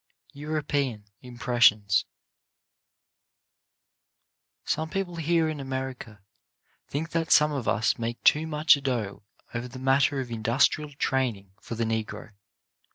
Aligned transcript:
EUROPEAN 0.33 1.05
IMPRESSIONS 1.21 2.05
Some 4.65 4.89
people 4.89 5.17
here 5.17 5.47
in 5.47 5.59
America 5.59 6.23
think 6.87 7.11
that 7.11 7.31
some 7.31 7.51
of 7.51 7.67
us 7.67 7.99
make 7.99 8.19
too 8.23 8.47
much 8.47 8.75
ado 8.75 9.21
over 9.53 9.67
the 9.67 9.77
matter 9.77 10.19
of 10.19 10.31
in 10.31 10.41
dustrial 10.41 10.97
training 10.97 11.51
for 11.61 11.75
the 11.75 11.83
Negro. 11.85 12.31